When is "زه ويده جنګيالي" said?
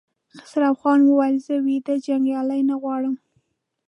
1.45-2.59